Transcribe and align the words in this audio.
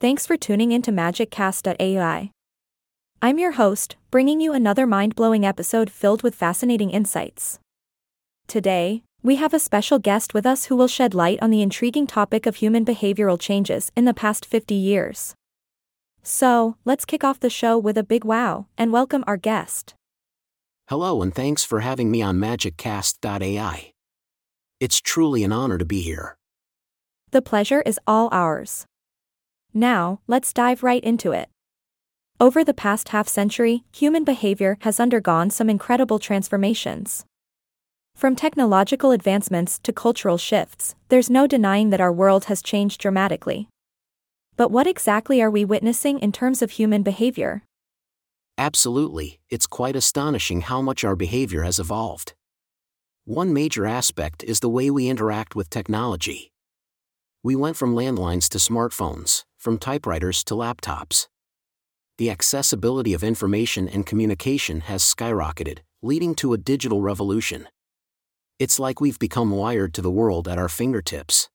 Thanks 0.00 0.26
for 0.26 0.36
tuning 0.36 0.70
into 0.70 0.92
MagicCast.ai. 0.92 2.30
I'm 3.20 3.38
your 3.40 3.52
host, 3.52 3.96
bringing 4.12 4.40
you 4.40 4.52
another 4.52 4.86
mind 4.86 5.16
blowing 5.16 5.44
episode 5.44 5.90
filled 5.90 6.22
with 6.22 6.36
fascinating 6.36 6.90
insights. 6.90 7.58
Today, 8.46 9.02
we 9.24 9.34
have 9.36 9.52
a 9.52 9.58
special 9.58 9.98
guest 9.98 10.34
with 10.34 10.46
us 10.46 10.66
who 10.66 10.76
will 10.76 10.86
shed 10.86 11.14
light 11.14 11.40
on 11.42 11.50
the 11.50 11.62
intriguing 11.62 12.06
topic 12.06 12.46
of 12.46 12.54
human 12.54 12.84
behavioral 12.84 13.40
changes 13.40 13.90
in 13.96 14.04
the 14.04 14.14
past 14.14 14.46
50 14.46 14.72
years. 14.72 15.34
So, 16.22 16.76
let's 16.84 17.04
kick 17.04 17.24
off 17.24 17.40
the 17.40 17.50
show 17.50 17.76
with 17.76 17.98
a 17.98 18.04
big 18.04 18.24
wow 18.24 18.66
and 18.78 18.92
welcome 18.92 19.24
our 19.26 19.36
guest. 19.36 19.96
Hello, 20.86 21.22
and 21.22 21.34
thanks 21.34 21.64
for 21.64 21.80
having 21.80 22.08
me 22.08 22.22
on 22.22 22.38
MagicCast.ai. 22.38 23.90
It's 24.78 25.00
truly 25.00 25.42
an 25.42 25.50
honor 25.50 25.76
to 25.76 25.84
be 25.84 26.02
here. 26.02 26.36
The 27.32 27.42
pleasure 27.42 27.82
is 27.84 27.98
all 28.06 28.28
ours. 28.30 28.86
Now, 29.78 30.18
let's 30.26 30.52
dive 30.52 30.82
right 30.82 31.04
into 31.04 31.30
it. 31.30 31.48
Over 32.40 32.64
the 32.64 32.74
past 32.74 33.10
half 33.10 33.28
century, 33.28 33.84
human 33.92 34.24
behavior 34.24 34.76
has 34.80 34.98
undergone 34.98 35.50
some 35.50 35.70
incredible 35.70 36.18
transformations. 36.18 37.24
From 38.16 38.34
technological 38.34 39.12
advancements 39.12 39.78
to 39.84 39.92
cultural 39.92 40.36
shifts, 40.36 40.96
there's 41.10 41.30
no 41.30 41.46
denying 41.46 41.90
that 41.90 42.00
our 42.00 42.12
world 42.12 42.46
has 42.46 42.60
changed 42.60 43.00
dramatically. 43.00 43.68
But 44.56 44.72
what 44.72 44.88
exactly 44.88 45.40
are 45.40 45.50
we 45.50 45.64
witnessing 45.64 46.18
in 46.18 46.32
terms 46.32 46.60
of 46.60 46.72
human 46.72 47.04
behavior? 47.04 47.62
Absolutely, 48.58 49.38
it's 49.48 49.68
quite 49.68 49.94
astonishing 49.94 50.62
how 50.62 50.82
much 50.82 51.04
our 51.04 51.14
behavior 51.14 51.62
has 51.62 51.78
evolved. 51.78 52.34
One 53.26 53.52
major 53.52 53.86
aspect 53.86 54.42
is 54.42 54.58
the 54.58 54.68
way 54.68 54.90
we 54.90 55.06
interact 55.08 55.54
with 55.54 55.70
technology. 55.70 56.50
We 57.44 57.54
went 57.54 57.76
from 57.76 57.94
landlines 57.94 58.48
to 58.48 58.58
smartphones, 58.58 59.44
from 59.58 59.76
typewriters 59.76 60.42
to 60.44 60.54
laptops. 60.54 61.26
The 62.16 62.30
accessibility 62.30 63.12
of 63.12 63.22
information 63.22 63.88
and 63.88 64.06
communication 64.06 64.80
has 64.82 65.02
skyrocketed, 65.02 65.80
leading 66.02 66.34
to 66.36 66.52
a 66.52 66.58
digital 66.58 67.02
revolution. 67.02 67.68
It's 68.58 68.78
like 68.78 69.00
we've 69.00 69.18
become 69.18 69.50
wired 69.50 69.94
to 69.94 70.02
the 70.02 70.10
world 70.10 70.48
at 70.48 70.58
our 70.58 70.68
fingertips. 70.68 71.48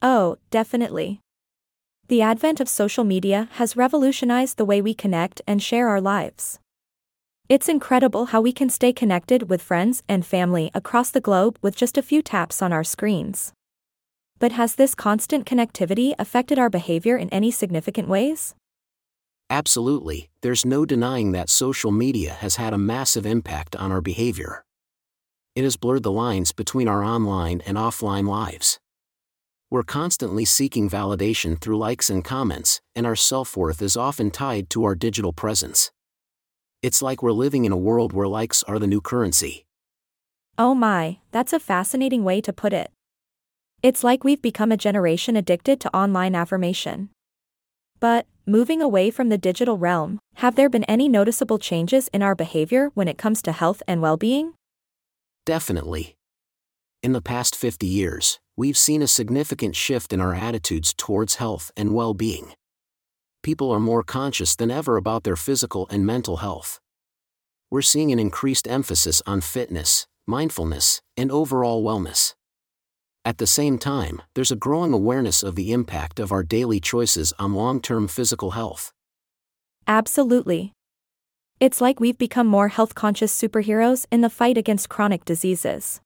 Oh, 0.00 0.38
definitely. 0.50 1.20
The 2.08 2.22
advent 2.22 2.60
of 2.60 2.68
social 2.68 3.04
media 3.04 3.48
has 3.52 3.76
revolutionized 3.76 4.56
the 4.56 4.64
way 4.64 4.80
we 4.80 4.94
connect 4.94 5.42
and 5.46 5.62
share 5.62 5.88
our 5.88 6.00
lives. 6.00 6.58
It's 7.48 7.68
incredible 7.68 8.26
how 8.26 8.40
we 8.40 8.52
can 8.52 8.70
stay 8.70 8.92
connected 8.92 9.48
with 9.48 9.62
friends 9.62 10.02
and 10.08 10.24
family 10.24 10.70
across 10.74 11.10
the 11.10 11.20
globe 11.20 11.58
with 11.62 11.76
just 11.76 11.96
a 11.98 12.02
few 12.02 12.22
taps 12.22 12.62
on 12.62 12.72
our 12.72 12.84
screens. 12.84 13.52
But 14.38 14.52
has 14.52 14.74
this 14.74 14.94
constant 14.94 15.46
connectivity 15.46 16.14
affected 16.18 16.58
our 16.58 16.70
behavior 16.70 17.16
in 17.16 17.28
any 17.30 17.50
significant 17.50 18.08
ways? 18.08 18.54
Absolutely, 19.50 20.28
there's 20.42 20.66
no 20.66 20.84
denying 20.84 21.32
that 21.32 21.48
social 21.48 21.90
media 21.90 22.34
has 22.34 22.56
had 22.56 22.72
a 22.72 22.78
massive 22.78 23.24
impact 23.24 23.74
on 23.76 23.90
our 23.90 24.00
behavior. 24.00 24.64
It 25.56 25.64
has 25.64 25.76
blurred 25.76 26.02
the 26.02 26.12
lines 26.12 26.52
between 26.52 26.86
our 26.86 27.02
online 27.02 27.62
and 27.66 27.76
offline 27.76 28.28
lives. 28.28 28.78
We're 29.70 29.82
constantly 29.82 30.44
seeking 30.44 30.88
validation 30.88 31.60
through 31.60 31.78
likes 31.78 32.08
and 32.08 32.24
comments, 32.24 32.80
and 32.94 33.06
our 33.06 33.16
self 33.16 33.56
worth 33.56 33.82
is 33.82 33.96
often 33.96 34.30
tied 34.30 34.70
to 34.70 34.84
our 34.84 34.94
digital 34.94 35.32
presence. 35.32 35.90
It's 36.82 37.02
like 37.02 37.22
we're 37.22 37.32
living 37.32 37.64
in 37.64 37.72
a 37.72 37.76
world 37.76 38.12
where 38.12 38.28
likes 38.28 38.62
are 38.64 38.78
the 38.78 38.86
new 38.86 39.00
currency. 39.00 39.66
Oh 40.56 40.74
my, 40.74 41.18
that's 41.32 41.52
a 41.52 41.60
fascinating 41.60 42.22
way 42.22 42.40
to 42.40 42.52
put 42.52 42.72
it. 42.72 42.90
It's 43.80 44.02
like 44.02 44.24
we've 44.24 44.42
become 44.42 44.72
a 44.72 44.76
generation 44.76 45.36
addicted 45.36 45.78
to 45.80 45.96
online 45.96 46.34
affirmation. 46.34 47.10
But, 48.00 48.26
moving 48.44 48.82
away 48.82 49.12
from 49.12 49.28
the 49.28 49.38
digital 49.38 49.78
realm, 49.78 50.18
have 50.36 50.56
there 50.56 50.68
been 50.68 50.82
any 50.84 51.08
noticeable 51.08 51.58
changes 51.58 52.08
in 52.08 52.20
our 52.20 52.34
behavior 52.34 52.90
when 52.94 53.06
it 53.06 53.18
comes 53.18 53.40
to 53.42 53.52
health 53.52 53.80
and 53.86 54.02
well 54.02 54.16
being? 54.16 54.54
Definitely. 55.46 56.16
In 57.04 57.12
the 57.12 57.22
past 57.22 57.54
50 57.54 57.86
years, 57.86 58.40
we've 58.56 58.76
seen 58.76 59.00
a 59.00 59.06
significant 59.06 59.76
shift 59.76 60.12
in 60.12 60.20
our 60.20 60.34
attitudes 60.34 60.92
towards 60.92 61.36
health 61.36 61.70
and 61.76 61.94
well 61.94 62.14
being. 62.14 62.54
People 63.44 63.70
are 63.70 63.78
more 63.78 64.02
conscious 64.02 64.56
than 64.56 64.72
ever 64.72 64.96
about 64.96 65.22
their 65.22 65.36
physical 65.36 65.86
and 65.88 66.04
mental 66.04 66.38
health. 66.38 66.80
We're 67.70 67.82
seeing 67.82 68.10
an 68.10 68.18
increased 68.18 68.66
emphasis 68.66 69.22
on 69.24 69.40
fitness, 69.40 70.08
mindfulness, 70.26 71.00
and 71.16 71.30
overall 71.30 71.84
wellness. 71.84 72.34
At 73.28 73.36
the 73.36 73.46
same 73.46 73.76
time, 73.76 74.22
there's 74.32 74.50
a 74.50 74.56
growing 74.56 74.94
awareness 74.94 75.42
of 75.42 75.54
the 75.54 75.70
impact 75.70 76.18
of 76.18 76.32
our 76.32 76.42
daily 76.42 76.80
choices 76.80 77.34
on 77.38 77.52
long 77.52 77.82
term 77.82 78.08
physical 78.08 78.52
health. 78.52 78.90
Absolutely. 79.86 80.72
It's 81.60 81.82
like 81.82 82.00
we've 82.00 82.16
become 82.16 82.46
more 82.46 82.68
health 82.68 82.94
conscious 82.94 83.38
superheroes 83.38 84.06
in 84.10 84.22
the 84.22 84.30
fight 84.30 84.56
against 84.56 84.88
chronic 84.88 85.26
diseases. 85.26 86.00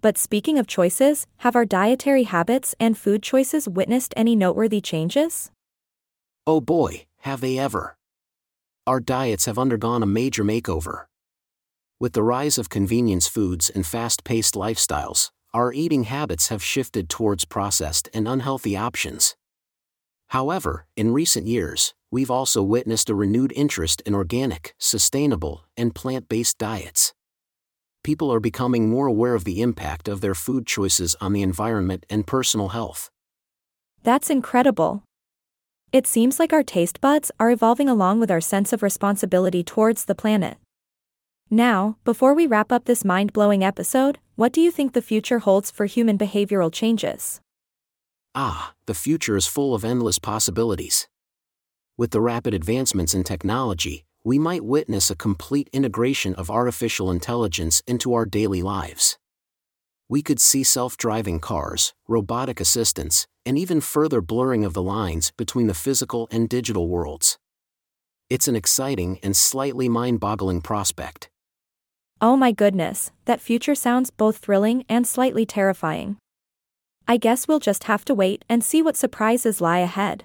But 0.00 0.16
speaking 0.16 0.58
of 0.58 0.66
choices, 0.66 1.26
have 1.40 1.54
our 1.54 1.66
dietary 1.66 2.22
habits 2.22 2.74
and 2.80 2.96
food 2.96 3.22
choices 3.22 3.68
witnessed 3.68 4.14
any 4.16 4.34
noteworthy 4.34 4.80
changes? 4.80 5.50
Oh 6.46 6.62
boy, 6.62 7.04
have 7.18 7.42
they 7.42 7.58
ever! 7.58 7.98
Our 8.86 9.00
diets 9.00 9.44
have 9.44 9.58
undergone 9.58 10.02
a 10.02 10.06
major 10.06 10.42
makeover. 10.42 11.04
With 11.98 12.14
the 12.14 12.22
rise 12.22 12.56
of 12.56 12.70
convenience 12.70 13.28
foods 13.28 13.68
and 13.68 13.86
fast 13.86 14.24
paced 14.24 14.54
lifestyles, 14.54 15.30
our 15.52 15.72
eating 15.72 16.04
habits 16.04 16.48
have 16.48 16.62
shifted 16.62 17.08
towards 17.08 17.44
processed 17.44 18.08
and 18.14 18.28
unhealthy 18.28 18.76
options. 18.76 19.36
However, 20.28 20.86
in 20.96 21.12
recent 21.12 21.46
years, 21.46 21.92
we've 22.10 22.30
also 22.30 22.62
witnessed 22.62 23.10
a 23.10 23.14
renewed 23.14 23.52
interest 23.56 24.00
in 24.02 24.14
organic, 24.14 24.74
sustainable, 24.78 25.64
and 25.76 25.94
plant 25.94 26.28
based 26.28 26.58
diets. 26.58 27.12
People 28.04 28.32
are 28.32 28.40
becoming 28.40 28.88
more 28.88 29.06
aware 29.06 29.34
of 29.34 29.44
the 29.44 29.60
impact 29.60 30.08
of 30.08 30.20
their 30.20 30.34
food 30.34 30.66
choices 30.66 31.16
on 31.20 31.32
the 31.32 31.42
environment 31.42 32.06
and 32.08 32.26
personal 32.26 32.68
health. 32.68 33.10
That's 34.02 34.30
incredible. 34.30 35.02
It 35.92 36.06
seems 36.06 36.38
like 36.38 36.52
our 36.52 36.62
taste 36.62 37.00
buds 37.00 37.32
are 37.40 37.50
evolving 37.50 37.88
along 37.88 38.20
with 38.20 38.30
our 38.30 38.40
sense 38.40 38.72
of 38.72 38.82
responsibility 38.82 39.64
towards 39.64 40.04
the 40.04 40.14
planet. 40.14 40.56
Now, 41.52 41.96
before 42.04 42.32
we 42.32 42.46
wrap 42.46 42.70
up 42.70 42.84
this 42.84 43.04
mind 43.04 43.32
blowing 43.32 43.64
episode, 43.64 44.20
what 44.36 44.52
do 44.52 44.60
you 44.60 44.70
think 44.70 44.92
the 44.92 45.02
future 45.02 45.40
holds 45.40 45.68
for 45.68 45.86
human 45.86 46.16
behavioral 46.16 46.72
changes? 46.72 47.40
Ah, 48.36 48.72
the 48.86 48.94
future 48.94 49.36
is 49.36 49.48
full 49.48 49.74
of 49.74 49.84
endless 49.84 50.20
possibilities. 50.20 51.08
With 51.98 52.12
the 52.12 52.20
rapid 52.20 52.54
advancements 52.54 53.14
in 53.14 53.24
technology, 53.24 54.04
we 54.22 54.38
might 54.38 54.64
witness 54.64 55.10
a 55.10 55.16
complete 55.16 55.68
integration 55.72 56.36
of 56.36 56.52
artificial 56.52 57.10
intelligence 57.10 57.82
into 57.84 58.14
our 58.14 58.26
daily 58.26 58.62
lives. 58.62 59.18
We 60.08 60.22
could 60.22 60.40
see 60.40 60.62
self 60.62 60.96
driving 60.96 61.40
cars, 61.40 61.94
robotic 62.06 62.60
assistants, 62.60 63.26
and 63.44 63.58
even 63.58 63.80
further 63.80 64.20
blurring 64.20 64.64
of 64.64 64.72
the 64.72 64.82
lines 64.82 65.32
between 65.36 65.66
the 65.66 65.74
physical 65.74 66.28
and 66.30 66.48
digital 66.48 66.88
worlds. 66.88 67.38
It's 68.28 68.46
an 68.46 68.54
exciting 68.54 69.18
and 69.24 69.36
slightly 69.36 69.88
mind 69.88 70.20
boggling 70.20 70.60
prospect. 70.60 71.28
Oh 72.22 72.36
my 72.36 72.52
goodness, 72.52 73.12
that 73.24 73.40
future 73.40 73.74
sounds 73.74 74.10
both 74.10 74.36
thrilling 74.36 74.84
and 74.90 75.06
slightly 75.06 75.46
terrifying. 75.46 76.18
I 77.08 77.16
guess 77.16 77.48
we'll 77.48 77.60
just 77.60 77.84
have 77.84 78.04
to 78.04 78.14
wait 78.14 78.44
and 78.46 78.62
see 78.62 78.82
what 78.82 78.96
surprises 78.96 79.62
lie 79.62 79.78
ahead. 79.78 80.24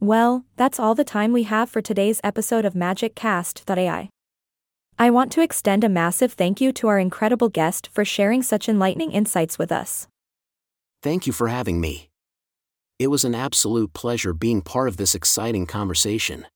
Well, 0.00 0.44
that's 0.56 0.80
all 0.80 0.96
the 0.96 1.04
time 1.04 1.32
we 1.32 1.44
have 1.44 1.70
for 1.70 1.80
today's 1.80 2.20
episode 2.24 2.64
of 2.64 2.74
MagicCast.ai. 2.74 4.10
I 4.98 5.10
want 5.10 5.30
to 5.32 5.42
extend 5.42 5.84
a 5.84 5.88
massive 5.88 6.32
thank 6.32 6.60
you 6.60 6.72
to 6.72 6.88
our 6.88 6.98
incredible 6.98 7.50
guest 7.50 7.88
for 7.92 8.04
sharing 8.04 8.42
such 8.42 8.68
enlightening 8.68 9.12
insights 9.12 9.58
with 9.60 9.70
us. 9.70 10.08
Thank 11.02 11.26
you 11.26 11.32
for 11.32 11.46
having 11.46 11.80
me. 11.80 12.08
It 12.98 13.08
was 13.08 13.24
an 13.24 13.34
absolute 13.34 13.92
pleasure 13.92 14.32
being 14.32 14.60
part 14.60 14.88
of 14.88 14.96
this 14.96 15.14
exciting 15.14 15.66
conversation. 15.66 16.46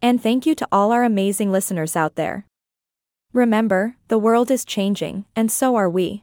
And 0.00 0.22
thank 0.22 0.46
you 0.46 0.54
to 0.54 0.68
all 0.72 0.90
our 0.90 1.04
amazing 1.04 1.52
listeners 1.52 1.94
out 1.94 2.14
there. 2.14 2.47
Remember, 3.32 3.96
the 4.08 4.18
world 4.18 4.50
is 4.50 4.64
changing, 4.64 5.24
and 5.36 5.50
so 5.50 5.76
are 5.76 5.90
we. 5.90 6.22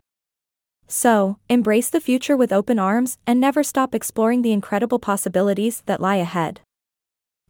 So, 0.87 1.37
embrace 1.49 1.89
the 1.89 1.99
future 1.99 2.37
with 2.37 2.53
open 2.53 2.79
arms 2.79 3.17
and 3.25 3.39
never 3.39 3.63
stop 3.63 3.93
exploring 3.93 4.41
the 4.41 4.51
incredible 4.51 4.99
possibilities 4.99 5.83
that 5.87 6.01
lie 6.01 6.17
ahead. 6.17 6.61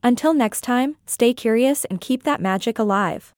Until 0.02 0.34
next 0.34 0.62
time, 0.62 0.98
stay 1.06 1.34
curious 1.34 1.86
and 1.86 2.00
keep 2.00 2.24
that 2.24 2.42
magic 2.42 2.80
alive. 2.80 3.35